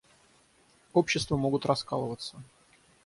Общества 0.93 1.37
могут 1.37 1.67
раскалываться. 1.67 2.41